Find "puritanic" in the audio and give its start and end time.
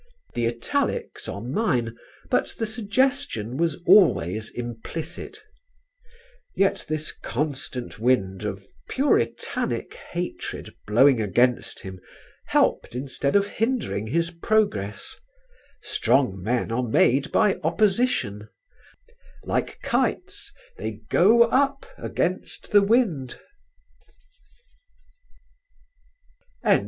8.89-9.93